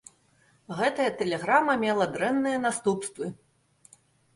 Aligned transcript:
Гэтая 0.79 1.11
тэлеграма 1.21 1.77
мела 1.85 2.11
дрэнныя 2.19 2.67
наступствы. 2.67 3.25